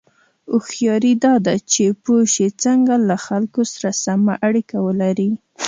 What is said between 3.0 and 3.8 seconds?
له خلکو